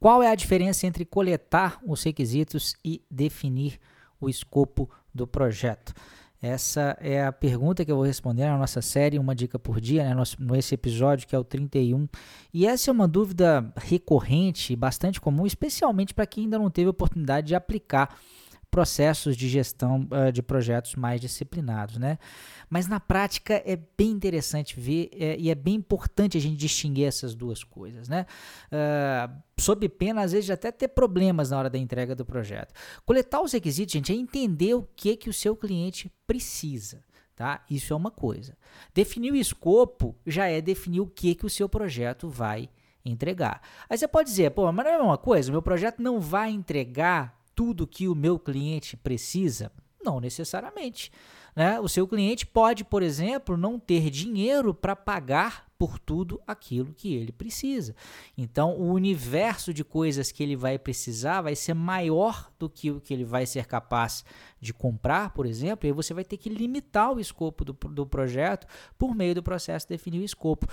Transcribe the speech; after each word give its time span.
Qual 0.00 0.22
é 0.22 0.30
a 0.30 0.34
diferença 0.34 0.86
entre 0.86 1.04
coletar 1.04 1.78
os 1.86 2.02
requisitos 2.02 2.74
e 2.82 3.02
definir 3.10 3.78
o 4.18 4.30
escopo 4.30 4.88
do 5.14 5.26
projeto? 5.26 5.92
Essa 6.40 6.96
é 7.02 7.22
a 7.22 7.30
pergunta 7.30 7.84
que 7.84 7.92
eu 7.92 7.96
vou 7.96 8.06
responder 8.06 8.46
na 8.46 8.56
nossa 8.56 8.80
série 8.80 9.18
Uma 9.18 9.34
Dica 9.34 9.58
por 9.58 9.78
Dia, 9.78 10.02
né, 10.02 10.22
nesse 10.38 10.74
episódio 10.74 11.28
que 11.28 11.36
é 11.36 11.38
o 11.38 11.44
31. 11.44 12.08
E 12.50 12.66
essa 12.66 12.90
é 12.90 12.92
uma 12.92 13.06
dúvida 13.06 13.70
recorrente 13.76 14.74
bastante 14.74 15.20
comum, 15.20 15.46
especialmente 15.46 16.14
para 16.14 16.24
quem 16.24 16.44
ainda 16.44 16.58
não 16.58 16.70
teve 16.70 16.88
oportunidade 16.88 17.48
de 17.48 17.54
aplicar 17.54 18.18
processos 18.70 19.36
de 19.36 19.48
gestão 19.48 20.08
uh, 20.10 20.30
de 20.30 20.42
projetos 20.42 20.94
mais 20.94 21.20
disciplinados, 21.20 21.98
né? 21.98 22.18
Mas 22.68 22.86
na 22.86 23.00
prática 23.00 23.60
é 23.66 23.76
bem 23.76 24.10
interessante 24.10 24.78
ver 24.78 25.10
é, 25.12 25.36
e 25.36 25.50
é 25.50 25.54
bem 25.54 25.74
importante 25.74 26.38
a 26.38 26.40
gente 26.40 26.56
distinguir 26.56 27.06
essas 27.06 27.34
duas 27.34 27.64
coisas, 27.64 28.08
né? 28.08 28.26
Uh, 28.66 29.42
sob 29.58 29.88
pena, 29.88 30.22
às 30.22 30.32
vezes, 30.32 30.46
de 30.46 30.52
até 30.52 30.70
ter 30.70 30.88
problemas 30.88 31.50
na 31.50 31.58
hora 31.58 31.68
da 31.70 31.78
entrega 31.78 32.14
do 32.14 32.24
projeto. 32.24 32.72
Coletar 33.04 33.40
os 33.42 33.52
requisitos, 33.52 33.92
gente, 33.92 34.12
é 34.12 34.14
entender 34.14 34.74
o 34.74 34.88
que, 34.94 35.16
que 35.16 35.28
o 35.28 35.34
seu 35.34 35.56
cliente 35.56 36.10
precisa. 36.26 37.02
Tá? 37.34 37.64
Isso 37.70 37.92
é 37.92 37.96
uma 37.96 38.10
coisa. 38.10 38.56
Definir 38.92 39.32
o 39.32 39.36
escopo 39.36 40.14
já 40.26 40.46
é 40.46 40.60
definir 40.60 41.00
o 41.00 41.06
que, 41.06 41.34
que 41.34 41.46
o 41.46 41.50
seu 41.50 41.70
projeto 41.70 42.28
vai 42.28 42.68
entregar. 43.02 43.62
Aí 43.88 43.96
você 43.96 44.06
pode 44.06 44.28
dizer, 44.28 44.50
pô, 44.50 44.70
mas 44.70 44.84
não 44.84 44.92
é 44.92 44.98
uma 44.98 45.16
coisa, 45.16 45.50
meu 45.50 45.62
projeto 45.62 46.02
não 46.02 46.20
vai 46.20 46.50
entregar 46.50 47.39
tudo 47.54 47.86
que 47.86 48.08
o 48.08 48.14
meu 48.14 48.38
cliente 48.38 48.96
precisa? 48.96 49.72
Não 50.02 50.18
necessariamente. 50.18 51.12
Né? 51.54 51.78
O 51.80 51.88
seu 51.88 52.06
cliente 52.06 52.46
pode, 52.46 52.84
por 52.84 53.02
exemplo, 53.02 53.56
não 53.56 53.78
ter 53.78 54.10
dinheiro 54.10 54.72
para 54.72 54.96
pagar 54.96 55.70
por 55.78 55.98
tudo 55.98 56.40
aquilo 56.46 56.92
que 56.92 57.14
ele 57.14 57.32
precisa. 57.32 57.96
Então, 58.36 58.76
o 58.76 58.92
universo 58.92 59.72
de 59.72 59.82
coisas 59.82 60.30
que 60.30 60.42
ele 60.42 60.54
vai 60.54 60.78
precisar 60.78 61.40
vai 61.40 61.56
ser 61.56 61.72
maior 61.72 62.50
do 62.58 62.68
que 62.68 62.90
o 62.90 63.00
que 63.00 63.14
ele 63.14 63.24
vai 63.24 63.46
ser 63.46 63.66
capaz 63.66 64.22
de 64.60 64.74
comprar, 64.74 65.32
por 65.32 65.46
exemplo, 65.46 65.88
e 65.88 65.92
você 65.92 66.12
vai 66.12 66.22
ter 66.22 66.36
que 66.36 66.50
limitar 66.50 67.12
o 67.12 67.18
escopo 67.18 67.64
do, 67.64 67.72
do 67.72 68.06
projeto 68.06 68.66
por 68.98 69.14
meio 69.14 69.34
do 69.34 69.42
processo 69.42 69.86
de 69.86 69.94
definir 69.94 70.20
o 70.20 70.24
escopo 70.24 70.66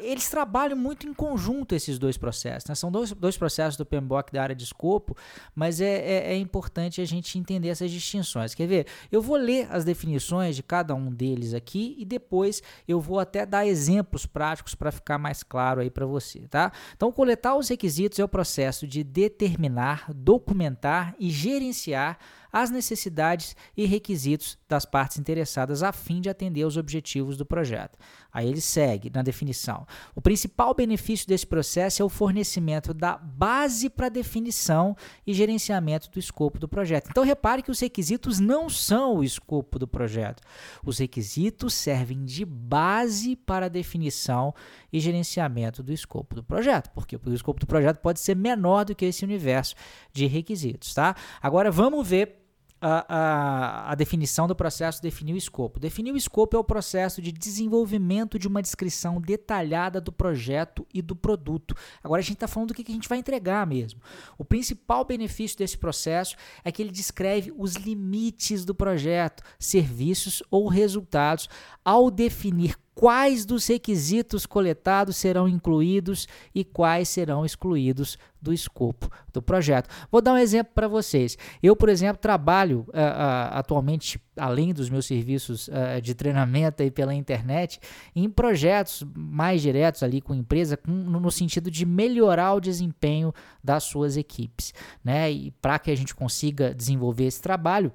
eles 0.00 0.28
trabalham 0.28 0.76
muito 0.76 1.06
em 1.06 1.14
conjunto 1.14 1.74
esses 1.74 1.98
dois 1.98 2.16
processos. 2.16 2.68
Né? 2.68 2.74
São 2.74 2.90
dois, 2.90 3.12
dois 3.12 3.36
processos 3.36 3.76
do 3.76 3.86
PMBOK 3.86 4.32
da 4.32 4.42
área 4.42 4.54
de 4.54 4.64
escopo, 4.64 5.16
mas 5.54 5.80
é, 5.80 5.86
é, 5.86 6.32
é, 6.32 6.36
importante 6.36 7.00
a 7.00 7.04
gente 7.04 7.38
entender 7.38 7.68
essas 7.68 7.90
distinções. 7.90 8.54
Quer 8.54 8.66
ver? 8.66 8.86
Eu 9.10 9.22
vou 9.22 9.36
ler 9.36 9.68
as 9.70 9.84
definições 9.84 10.56
de 10.56 10.62
cada 10.62 10.94
um 10.94 11.10
deles 11.12 11.54
aqui 11.54 11.94
e 11.98 12.04
depois 12.04 12.62
eu 12.86 13.00
vou 13.00 13.20
até 13.20 13.46
dar 13.46 13.66
exemplos 13.66 14.26
práticos 14.26 14.74
para 14.74 14.90
ficar 14.90 15.18
mais 15.18 15.42
claro 15.42 15.80
aí 15.80 15.90
para 15.90 16.06
você. 16.06 16.40
Tá? 16.48 16.72
Então, 16.96 17.12
coletar 17.12 17.54
os 17.54 17.68
requisitos 17.68 18.18
é 18.18 18.24
o 18.24 18.28
processo 18.28 18.86
de 18.86 19.04
determinar, 19.04 20.12
documentar 20.12 21.14
e 21.18 21.30
gerenciar 21.30 22.18
as 22.52 22.70
necessidades 22.70 23.56
e 23.76 23.86
requisitos 23.86 24.58
das 24.68 24.84
partes 24.84 25.18
interessadas 25.18 25.82
a 25.82 25.92
fim 25.92 26.20
de 26.20 26.28
atender 26.28 26.62
aos 26.62 26.76
objetivos 26.76 27.36
do 27.36 27.46
projeto. 27.46 27.98
Aí 28.32 28.48
ele 28.48 28.60
segue 28.60 29.10
na 29.14 29.22
definição. 29.22 29.86
O 30.14 30.20
principal 30.20 30.74
benefício 30.74 31.26
desse 31.26 31.46
processo 31.46 32.02
é 32.02 32.04
o 32.04 32.08
fornecimento 32.08 32.92
da 32.92 33.16
base 33.16 33.90
para 33.90 34.08
definição 34.08 34.96
e 35.26 35.32
gerenciamento 35.32 36.10
do 36.10 36.18
escopo 36.18 36.58
do 36.58 36.68
projeto. 36.68 37.08
Então 37.10 37.24
repare 37.24 37.62
que 37.62 37.70
os 37.70 37.80
requisitos 37.80 38.38
não 38.38 38.68
são 38.68 39.18
o 39.18 39.24
escopo 39.24 39.78
do 39.78 39.86
projeto. 39.86 40.42
Os 40.84 40.98
requisitos 40.98 41.74
servem 41.74 42.24
de 42.24 42.44
base 42.44 43.36
para 43.36 43.68
definição 43.68 44.54
e 44.92 45.00
gerenciamento 45.00 45.82
do 45.82 45.92
escopo 45.92 46.34
do 46.34 46.42
projeto. 46.42 46.90
Porque 46.90 47.16
o 47.16 47.34
escopo 47.34 47.60
do 47.60 47.66
projeto 47.66 47.98
pode 47.98 48.20
ser 48.20 48.36
menor 48.36 48.84
do 48.84 48.94
que 48.94 49.04
esse 49.04 49.24
universo 49.24 49.74
de 50.12 50.26
requisitos, 50.26 50.94
tá? 50.94 51.14
Agora 51.40 51.70
vamos 51.70 52.06
ver 52.06 52.41
a, 52.82 53.06
a, 53.08 53.92
a, 53.92 53.94
definição 53.94 54.48
do 54.48 54.56
processo 54.56 55.00
definir 55.00 55.34
o 55.34 55.36
escopo. 55.36 55.78
Definir 55.78 56.12
o 56.12 56.16
escopo 56.16 56.56
é 56.56 56.58
o 56.58 56.64
processo 56.64 57.22
de 57.22 57.30
desenvolvimento 57.30 58.40
de 58.40 58.48
uma 58.48 58.60
descrição 58.60 59.20
detalhada 59.20 60.00
do 60.00 60.10
projeto 60.10 60.84
e 60.92 61.00
do 61.00 61.14
produto. 61.14 61.76
Agora 62.02 62.18
a 62.18 62.24
gente 62.24 62.34
está 62.34 62.48
falando 62.48 62.68
do 62.68 62.74
que, 62.74 62.82
que 62.82 62.90
a 62.90 62.94
gente 62.94 63.08
vai 63.08 63.18
entregar 63.18 63.64
mesmo. 63.68 64.00
O 64.36 64.44
principal 64.44 65.04
benefício 65.04 65.56
desse 65.56 65.78
processo 65.78 66.34
é 66.64 66.72
que 66.72 66.82
ele 66.82 66.90
descreve 66.90 67.54
os 67.56 67.74
limites 67.76 68.64
do 68.64 68.74
projeto, 68.74 69.44
serviços 69.60 70.42
ou 70.50 70.66
resultados 70.66 71.48
ao 71.84 72.10
definir 72.10 72.76
quais 72.94 73.44
dos 73.44 73.66
requisitos 73.66 74.46
coletados 74.46 75.16
serão 75.16 75.48
incluídos 75.48 76.28
e 76.54 76.64
quais 76.64 77.08
serão 77.08 77.44
excluídos 77.44 78.18
do 78.40 78.52
escopo 78.52 79.08
do 79.32 79.40
projeto. 79.40 79.88
Vou 80.10 80.20
dar 80.20 80.34
um 80.34 80.38
exemplo 80.38 80.72
para 80.74 80.88
vocês. 80.88 81.38
Eu, 81.62 81.76
por 81.76 81.88
exemplo, 81.88 82.20
trabalho 82.20 82.80
uh, 82.88 82.90
uh, 82.90 83.52
atualmente, 83.52 84.20
além 84.36 84.74
dos 84.74 84.90
meus 84.90 85.06
serviços 85.06 85.68
uh, 85.68 86.00
de 86.02 86.14
treinamento 86.14 86.82
aí 86.82 86.90
pela 86.90 87.14
internet, 87.14 87.80
em 88.14 88.28
projetos 88.28 89.04
mais 89.14 89.62
diretos 89.62 90.02
ali 90.02 90.20
com 90.20 90.32
a 90.32 90.36
empresa, 90.36 90.76
com, 90.76 90.90
no 90.90 91.30
sentido 91.30 91.70
de 91.70 91.86
melhorar 91.86 92.54
o 92.54 92.60
desempenho 92.60 93.32
das 93.62 93.84
suas 93.84 94.16
equipes. 94.16 94.74
Né? 95.04 95.30
E 95.30 95.50
para 95.52 95.78
que 95.78 95.90
a 95.90 95.96
gente 95.96 96.14
consiga 96.14 96.74
desenvolver 96.74 97.24
esse 97.24 97.40
trabalho, 97.40 97.92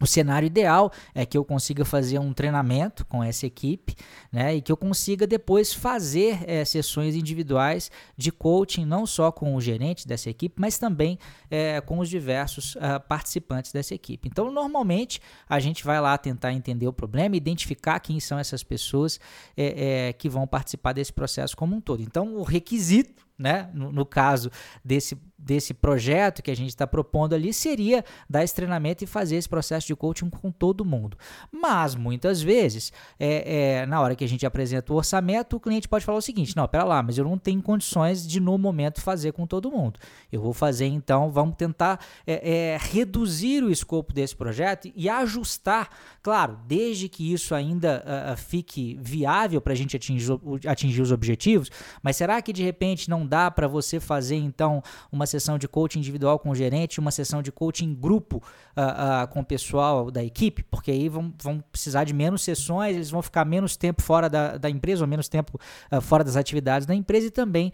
o 0.00 0.06
cenário 0.06 0.46
ideal 0.46 0.90
é 1.14 1.26
que 1.26 1.36
eu 1.36 1.44
consiga 1.44 1.84
fazer 1.84 2.18
um 2.18 2.32
treinamento 2.32 3.04
com 3.04 3.22
essa 3.22 3.46
equipe 3.46 3.94
né, 4.32 4.56
e 4.56 4.62
que 4.62 4.72
eu 4.72 4.76
consiga 4.76 5.26
depois 5.26 5.72
fazer 5.72 6.42
é, 6.46 6.64
sessões 6.64 7.14
individuais 7.14 7.90
de 8.16 8.32
coaching, 8.32 8.84
não 8.86 9.06
só 9.06 9.30
com 9.30 9.54
o 9.54 9.60
gerente 9.60 10.08
dessa 10.08 10.30
equipe, 10.30 10.54
mas 10.58 10.78
também 10.78 11.18
é, 11.50 11.80
com 11.80 11.98
os 11.98 12.08
diversos 12.08 12.74
uh, 12.76 13.00
participantes 13.08 13.72
dessa 13.72 13.94
equipe. 13.94 14.28
Então, 14.28 14.50
normalmente, 14.50 15.20
a 15.48 15.60
gente 15.60 15.84
vai 15.84 16.00
lá 16.00 16.16
tentar 16.16 16.52
entender 16.52 16.88
o 16.88 16.92
problema, 16.92 17.36
identificar 17.36 18.00
quem 18.00 18.18
são 18.20 18.38
essas 18.38 18.62
pessoas 18.62 19.20
é, 19.56 20.14
que 20.14 20.28
vão 20.28 20.46
participar 20.46 20.92
desse 20.92 21.12
processo 21.12 21.56
como 21.56 21.76
um 21.76 21.80
todo. 21.80 22.02
Então, 22.02 22.36
o 22.36 22.42
requisito 22.42 23.29
né, 23.40 23.70
no, 23.72 23.90
no, 23.90 24.04
caso 24.04 24.50
desse, 24.84 25.16
desse 25.38 25.72
projeto 25.72 26.42
que 26.42 26.50
a 26.50 26.54
gente 26.54 26.68
está 26.68 26.86
propondo 26.86 27.34
ali, 27.34 27.54
seria 27.54 28.04
dar 28.28 28.44
esse 28.44 28.54
treinamento 28.54 29.02
e 29.02 29.06
fazer 29.06 29.36
esse 29.36 29.48
processo 29.48 29.86
de 29.86 29.96
coaching 29.96 30.28
com 30.28 30.52
todo 30.52 30.84
mundo. 30.84 31.16
Mas, 31.50 31.94
muitas 31.94 32.42
vezes, 32.42 32.92
é, 33.18 33.78
é, 33.80 33.86
na 33.86 33.98
hora 33.98 34.14
que 34.14 34.22
a 34.22 34.28
gente 34.28 34.44
apresenta 34.44 34.92
o 34.92 34.96
orçamento, 34.96 35.56
o 35.56 35.60
cliente 35.60 35.88
pode 35.88 36.04
falar 36.04 36.18
o 36.18 36.22
seguinte: 36.22 36.54
não, 36.54 36.68
pera 36.68 36.84
lá, 36.84 37.02
mas 37.02 37.16
eu 37.16 37.24
não 37.24 37.38
tenho 37.38 37.62
condições 37.62 38.28
de, 38.28 38.38
no 38.38 38.58
momento, 38.58 39.00
fazer 39.00 39.32
com 39.32 39.46
todo 39.46 39.70
mundo. 39.70 39.98
Eu 40.30 40.42
vou 40.42 40.52
fazer, 40.52 40.86
então, 40.86 41.30
vamos 41.30 41.56
tentar 41.56 41.98
é, 42.26 42.74
é 42.74 42.78
reduzir 42.78 43.64
o 43.64 43.70
escopo 43.70 44.12
desse 44.12 44.36
projeto 44.36 44.92
e 44.94 45.08
ajustar, 45.08 45.88
claro, 46.22 46.58
desde 46.66 47.08
que 47.08 47.32
isso 47.32 47.54
ainda 47.54 48.04
uh, 48.04 48.36
fique 48.36 48.98
viável 49.00 49.60
para 49.60 49.72
a 49.72 49.76
gente 49.76 49.96
atingir, 49.96 50.32
atingir 50.66 51.00
os 51.00 51.10
objetivos, 51.10 51.70
mas 52.02 52.16
será 52.16 52.42
que 52.42 52.52
de 52.52 52.62
repente 52.62 53.08
não 53.08 53.26
dá 53.26 53.50
para 53.50 53.66
você 53.66 53.98
fazer 53.98 54.36
então 54.36 54.82
uma 55.10 55.26
sessão 55.26 55.58
de 55.58 55.66
coaching 55.66 56.00
individual 56.00 56.38
com 56.38 56.50
o 56.50 56.54
gerente, 56.54 57.00
uma 57.00 57.10
sessão 57.10 57.42
de 57.42 57.50
coaching 57.50 57.94
grupo 57.94 58.36
uh, 58.36 59.24
uh, 59.24 59.28
com 59.28 59.40
o 59.40 59.44
pessoal 59.44 60.10
da 60.10 60.22
equipe, 60.22 60.62
porque 60.64 60.90
aí 60.90 61.08
vão, 61.08 61.32
vão 61.42 61.60
precisar 61.72 62.04
de 62.04 62.12
menos 62.12 62.42
sessões, 62.42 62.94
eles 62.94 63.10
vão 63.10 63.22
ficar 63.22 63.44
menos 63.44 63.76
tempo 63.76 64.02
fora 64.02 64.28
da, 64.28 64.58
da 64.58 64.68
empresa 64.68 65.02
ou 65.02 65.08
menos 65.08 65.28
tempo 65.28 65.58
fora 66.02 66.22
das 66.22 66.36
atividades 66.36 66.86
da 66.86 66.94
empresa 66.94 67.26
e 67.26 67.30
também 67.30 67.72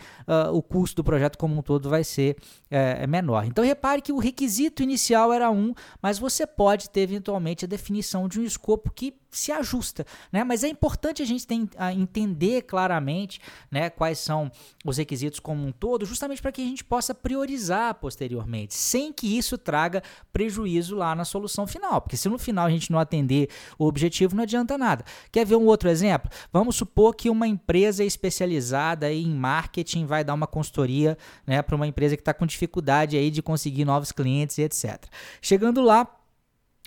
o 0.52 0.62
custo 0.62 0.96
do 0.96 1.04
projeto 1.04 1.36
como 1.36 1.58
um 1.58 1.62
todo 1.62 1.88
vai 1.88 2.04
ser 2.04 2.36
é, 2.70 3.06
menor. 3.06 3.44
Então 3.44 3.64
repare 3.64 4.02
que 4.02 4.12
o 4.12 4.18
requisito 4.18 4.82
inicial 4.82 5.32
era 5.32 5.50
um, 5.50 5.74
mas 6.00 6.18
você 6.18 6.46
pode 6.46 6.90
ter 6.90 7.00
eventualmente 7.00 7.64
a 7.64 7.68
definição 7.68 8.28
de 8.28 8.35
um 8.40 8.44
escopo 8.44 8.90
que 8.90 9.14
se 9.36 9.52
ajusta, 9.52 10.06
né? 10.32 10.42
Mas 10.42 10.64
é 10.64 10.68
importante 10.68 11.22
a 11.22 11.26
gente 11.26 11.46
a 11.76 11.92
entender 11.92 12.62
claramente, 12.62 13.40
né, 13.70 13.90
quais 13.90 14.18
são 14.18 14.50
os 14.84 14.96
requisitos 14.96 15.38
como 15.38 15.66
um 15.66 15.72
todo, 15.72 16.06
justamente 16.06 16.40
para 16.40 16.50
que 16.50 16.62
a 16.62 16.64
gente 16.64 16.82
possa 16.82 17.14
priorizar 17.14 17.94
posteriormente, 17.96 18.74
sem 18.74 19.12
que 19.12 19.36
isso 19.36 19.58
traga 19.58 20.02
prejuízo 20.32 20.96
lá 20.96 21.14
na 21.14 21.24
solução 21.24 21.66
final, 21.66 22.00
porque 22.00 22.16
se 22.16 22.28
no 22.28 22.38
final 22.38 22.66
a 22.66 22.70
gente 22.70 22.90
não 22.90 22.98
atender 22.98 23.50
o 23.78 23.86
objetivo, 23.86 24.34
não 24.34 24.42
adianta 24.42 24.78
nada. 24.78 25.04
Quer 25.30 25.44
ver 25.44 25.56
um 25.56 25.66
outro 25.66 25.88
exemplo? 25.88 26.30
Vamos 26.52 26.76
supor 26.76 27.14
que 27.14 27.28
uma 27.28 27.46
empresa 27.46 28.04
especializada 28.04 29.12
em 29.12 29.34
marketing 29.34 30.06
vai 30.06 30.24
dar 30.24 30.34
uma 30.34 30.46
consultoria, 30.46 31.18
né, 31.46 31.60
para 31.60 31.76
uma 31.76 31.86
empresa 31.86 32.16
que 32.16 32.22
está 32.22 32.32
com 32.32 32.46
dificuldade 32.46 33.16
aí 33.16 33.30
de 33.30 33.42
conseguir 33.42 33.84
novos 33.84 34.12
clientes 34.12 34.56
e 34.58 34.62
etc. 34.62 35.04
Chegando 35.42 35.82
lá, 35.82 36.08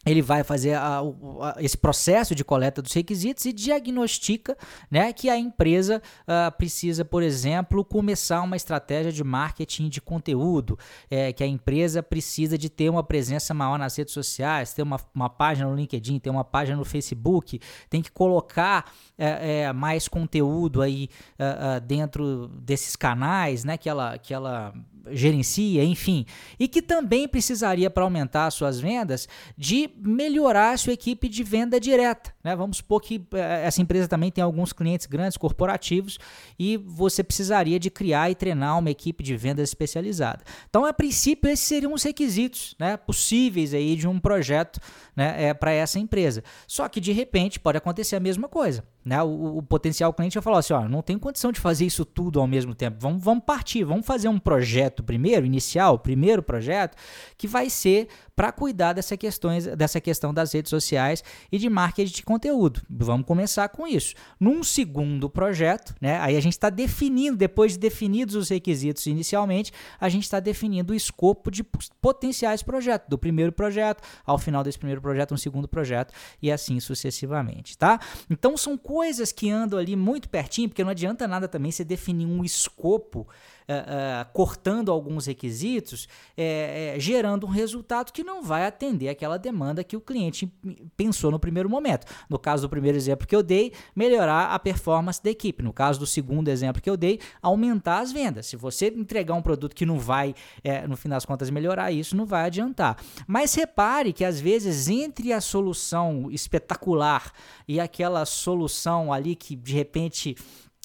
ele 0.05 0.21
vai 0.21 0.43
fazer 0.43 0.73
a, 0.73 0.99
a, 0.99 1.55
esse 1.59 1.77
processo 1.77 2.33
de 2.33 2.43
coleta 2.43 2.81
dos 2.81 2.93
requisitos 2.93 3.45
e 3.45 3.51
diagnostica 3.51 4.57
né, 4.89 5.11
que 5.11 5.29
a 5.29 5.37
empresa 5.37 6.01
uh, 6.21 6.51
precisa, 6.57 7.03
por 7.03 7.21
exemplo, 7.21 7.83
começar 7.83 8.41
uma 8.41 8.55
estratégia 8.55 9.11
de 9.11 9.23
marketing 9.23 9.89
de 9.89 9.99
conteúdo, 9.99 10.77
é, 11.09 11.33
que 11.33 11.43
a 11.43 11.47
empresa 11.47 12.01
precisa 12.01 12.57
de 12.57 12.69
ter 12.69 12.89
uma 12.89 13.03
presença 13.03 13.53
maior 13.53 13.77
nas 13.77 13.95
redes 13.95 14.13
sociais, 14.13 14.73
ter 14.73 14.83
uma, 14.83 14.99
uma 15.13 15.29
página 15.29 15.69
no 15.69 15.75
LinkedIn, 15.75 16.19
ter 16.19 16.29
uma 16.29 16.43
página 16.43 16.77
no 16.77 16.85
Facebook, 16.85 17.59
tem 17.89 18.01
que 18.01 18.11
colocar 18.11 18.91
é, 19.17 19.63
é, 19.63 19.73
mais 19.73 20.07
conteúdo 20.07 20.81
aí 20.81 21.09
uh, 21.37 21.77
uh, 21.77 21.81
dentro 21.81 22.47
desses 22.47 22.95
canais 22.95 23.63
né, 23.63 23.77
que, 23.77 23.89
ela, 23.89 24.17
que 24.17 24.33
ela 24.33 24.73
gerencia, 25.11 25.83
enfim, 25.83 26.25
e 26.59 26.67
que 26.67 26.81
também 26.81 27.27
precisaria 27.27 27.89
para 27.89 28.03
aumentar 28.03 28.49
suas 28.51 28.79
vendas 28.79 29.27
de 29.57 29.89
melhorar 29.97 30.77
sua 30.77 30.93
equipe 30.93 31.27
de 31.27 31.43
venda 31.43 31.79
direta. 31.79 32.33
Né? 32.43 32.55
Vamos 32.55 32.77
supor 32.77 33.01
que 33.01 33.21
eh, 33.33 33.63
essa 33.65 33.81
empresa 33.81 34.07
também 34.07 34.31
tem 34.31 34.43
alguns 34.43 34.73
clientes 34.73 35.05
grandes 35.05 35.37
corporativos 35.37 36.17
e 36.57 36.77
você 36.77 37.23
precisaria 37.23 37.79
de 37.79 37.89
criar 37.89 38.29
e 38.29 38.35
treinar 38.35 38.77
uma 38.77 38.89
equipe 38.89 39.23
de 39.23 39.35
vendas 39.35 39.69
especializada. 39.69 40.43
Então, 40.69 40.85
a 40.85 40.93
princípio, 40.93 41.49
esses 41.49 41.65
seriam 41.65 41.93
os 41.93 42.03
requisitos 42.03 42.75
né, 42.79 42.97
possíveis 42.97 43.73
aí 43.73 43.95
de 43.95 44.07
um 44.07 44.19
projeto 44.19 44.79
né, 45.15 45.45
é, 45.45 45.53
para 45.53 45.71
essa 45.71 45.99
empresa. 45.99 46.43
Só 46.67 46.87
que 46.87 46.99
de 46.99 47.11
repente 47.11 47.59
pode 47.59 47.77
acontecer 47.77 48.15
a 48.15 48.19
mesma 48.19 48.47
coisa. 48.47 48.83
Né? 49.09 49.23
O, 49.23 49.57
o, 49.57 49.63
potencial 49.63 50.13
cliente 50.13 50.35
vai 50.35 50.43
falar 50.43 50.59
assim: 50.59 50.71
ó, 50.73 50.87
não 50.87 51.01
tem 51.01 51.17
condição 51.17 51.51
de 51.51 51.59
fazer 51.59 51.83
isso 51.83 52.05
tudo 52.05 52.39
ao 52.39 52.45
mesmo 52.45 52.75
tempo. 52.75 52.97
Vamos, 52.99 53.23
vamos 53.23 53.43
partir, 53.43 53.83
vamos 53.83 54.05
fazer 54.05 54.27
um 54.27 54.37
projeto 54.37 55.01
primeiro, 55.01 55.47
inicial, 55.47 55.97
primeiro 55.97 56.43
projeto, 56.43 56.95
que 57.35 57.47
vai 57.47 57.71
ser 57.71 58.07
para 58.39 58.53
cuidar 58.53 58.93
dessa, 58.93 59.17
questões, 59.17 59.65
dessa 59.65 59.99
questão 59.99 60.33
das 60.33 60.53
redes 60.53 60.69
sociais 60.69 61.21
e 61.51 61.57
de 61.57 61.69
marketing 61.69 62.13
de 62.13 62.23
conteúdo. 62.23 62.81
Vamos 62.89 63.27
começar 63.27 63.67
com 63.67 63.85
isso. 63.85 64.15
Num 64.39 64.63
segundo 64.63 65.29
projeto, 65.29 65.93
né, 65.99 66.17
aí 66.21 66.37
a 66.37 66.39
gente 66.39 66.53
está 66.53 66.69
definindo, 66.69 67.35
depois 67.35 67.73
de 67.73 67.79
definidos 67.79 68.35
os 68.35 68.47
requisitos 68.47 69.05
inicialmente, 69.07 69.73
a 69.99 70.07
gente 70.07 70.23
está 70.23 70.39
definindo 70.39 70.93
o 70.93 70.95
escopo 70.95 71.51
de 71.51 71.65
potenciais 71.99 72.63
projetos, 72.63 73.09
do 73.09 73.17
primeiro 73.17 73.51
projeto, 73.51 74.01
ao 74.25 74.37
final 74.37 74.63
desse 74.63 74.77
primeiro 74.79 75.01
projeto, 75.01 75.33
um 75.33 75.37
segundo 75.37 75.67
projeto 75.67 76.13
e 76.41 76.49
assim 76.49 76.79
sucessivamente, 76.79 77.77
tá? 77.77 77.99
Então 78.29 78.55
são 78.55 78.77
coisas 78.77 79.33
que 79.33 79.49
andam 79.49 79.77
ali 79.77 79.97
muito 79.97 80.29
pertinho, 80.29 80.69
porque 80.69 80.81
não 80.81 80.91
adianta 80.91 81.27
nada 81.27 81.45
também 81.45 81.73
você 81.73 81.83
definir 81.83 82.25
um 82.25 82.45
escopo 82.45 83.27
uh, 83.69 84.31
cortando 84.33 84.91
alguns 84.91 85.27
requisitos, 85.27 86.07
é, 86.35 86.95
gerando 86.97 87.45
um 87.45 87.49
resultado 87.49 88.11
que 88.11 88.23
não 88.29 88.43
vai 88.43 88.65
atender 88.65 89.09
aquela 89.09 89.37
demanda 89.37 89.83
que 89.83 89.97
o 89.97 90.01
cliente 90.01 90.51
pensou 90.95 91.31
no 91.31 91.39
primeiro 91.39 91.69
momento. 91.69 92.05
No 92.29 92.37
caso 92.37 92.61
do 92.61 92.69
primeiro 92.69 92.97
exemplo 92.97 93.27
que 93.27 93.35
eu 93.35 93.41
dei, 93.41 93.73
melhorar 93.95 94.53
a 94.53 94.59
performance 94.59 95.21
da 95.21 95.31
equipe. 95.31 95.63
No 95.63 95.73
caso 95.73 95.99
do 95.99 96.05
segundo 96.05 96.47
exemplo 96.47 96.81
que 96.81 96.89
eu 96.89 96.95
dei, 96.95 97.19
aumentar 97.41 97.99
as 97.99 98.11
vendas. 98.11 98.45
Se 98.45 98.55
você 98.55 98.87
entregar 98.87 99.33
um 99.33 99.41
produto 99.41 99.75
que 99.75 99.85
não 99.85 99.97
vai, 99.97 100.35
é, 100.63 100.87
no 100.87 100.95
fim 100.95 101.09
das 101.09 101.25
contas, 101.25 101.49
melhorar 101.49 101.91
isso, 101.91 102.15
não 102.15 102.25
vai 102.25 102.45
adiantar. 102.45 102.97
Mas 103.27 103.55
repare 103.55 104.13
que 104.13 104.23
às 104.23 104.39
vezes 104.39 104.87
entre 104.87 105.33
a 105.33 105.41
solução 105.41 106.29
espetacular 106.31 107.31
e 107.67 107.79
aquela 107.79 108.25
solução 108.25 109.11
ali 109.11 109.35
que 109.35 109.55
de 109.55 109.73
repente 109.73 110.35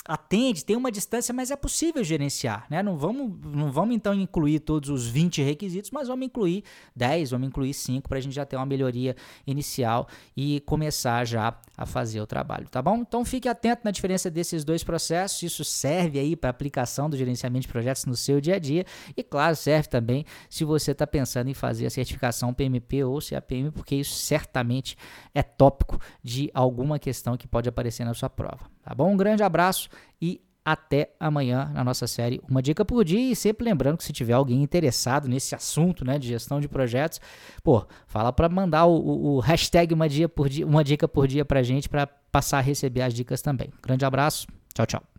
atende, 0.07 0.65
tem 0.65 0.77
uma 0.77 0.93
distância, 0.93 1.33
mas 1.33 1.51
é 1.51 1.57
possível 1.57 2.05
gerenciar, 2.05 2.67
né? 2.69 2.83
Não 2.83 2.97
vamos, 2.97 3.33
não 3.43 3.73
vamos 3.73 3.95
então 3.97 4.13
incluir 4.13 4.61
todos 4.61 4.91
os 4.91 5.07
20 5.07 5.43
requisitos, 5.43 5.91
mas 5.91 6.09
vamos 6.09 6.27
incluir 6.27 6.63
10, 6.95 7.31
vamos 7.31 7.49
incluir 7.49 7.73
5 7.73 8.07
para 8.07 8.19
a 8.19 8.21
gente 8.21 8.35
já 8.35 8.45
ter 8.45 8.57
uma 8.57 8.67
melhoria 8.67 9.17
inicial 9.47 10.07
e 10.37 10.61
começar 10.61 11.25
já 11.25 11.59
a 11.77 11.87
fazer 11.87 12.21
o 12.21 12.27
trabalho, 12.27 12.69
tá 12.69 12.83
bom? 12.83 12.97
Então 12.99 13.25
fique 13.25 13.49
atento 13.49 13.81
na 13.85 13.91
diferença 13.91 14.31
desses 14.31 14.63
dois 14.63 14.85
processos, 14.85 15.43
isso 15.43 15.65
serve 15.65 16.19
aí 16.19 16.37
para 16.37 16.51
aplicação 16.51 17.09
do 17.09 17.17
gerenciamento 17.17 17.67
de 17.67 17.73
projetos 17.73 18.05
no 18.05 18.15
seu 18.15 18.43
dia 18.43 18.57
a 18.57 18.59
dia 18.59 18.85
e 19.17 19.23
claro, 19.23 19.57
serve 19.57 19.89
também 19.89 20.27
se 20.51 20.65
você 20.65 20.91
está 20.91 21.07
pensando 21.07 21.49
em 21.49 21.55
fazer 21.55 21.87
a 21.87 21.91
certificação 21.91 22.53
PMP 22.53 23.03
ou 23.05 23.19
CAPM, 23.21 23.71
porque 23.71 23.95
isso 23.97 24.15
certamente 24.15 24.97
é 25.35 25.43
tópico 25.43 25.99
de 26.23 26.51
alguma 26.53 26.99
questão 26.99 27.39
que 27.39 27.49
pode 27.49 27.69
aparecer 27.69 28.05
na 28.05 28.13
sua 28.13 28.29
prova. 28.29 28.75
Tá 28.85 28.95
bom? 28.95 29.13
Um 29.13 29.17
grande 29.17 29.43
abraço 29.43 29.89
e 30.21 30.41
até 30.65 31.11
amanhã 31.21 31.71
na 31.75 31.85
nossa 31.85 32.07
série 32.07 32.41
Uma 32.49 32.63
Dica 32.63 32.85
por 32.85 33.05
Dia. 33.05 33.33
E 33.33 33.37
sempre 33.37 33.65
lembrando 33.65 33.99
que 33.99 34.05
se 34.05 34.13
tiver 34.13 34.33
alguém 34.33 34.63
interessado 34.63 35.29
nesse 35.29 35.55
assunto 35.55 36.05
né, 36.05 36.19
de 36.19 36.29
gestão 36.29 36.61
de 36.61 36.69
projetos, 36.69 37.21
pô, 37.63 37.87
fala 38.07 38.33
para 38.33 38.49
mandar 38.49 38.87
o, 38.87 39.37
o, 39.37 39.41
hashtag 39.41 39.93
uma, 39.93 40.09
dia 40.09 40.29
por 40.29 40.49
dia, 40.49 40.67
uma 40.67 40.83
Dica 40.83 41.07
por 41.07 41.27
Dia 41.27 41.45
para 41.45 41.63
gente 41.63 41.89
para 41.89 42.07
passar 42.07 42.59
a 42.59 42.63
receber 42.63 43.03
as 43.03 43.13
dicas 43.13 43.43
também. 43.43 43.71
Grande 43.83 44.05
abraço, 44.05 44.47
tchau, 44.75 44.87
tchau. 44.87 45.14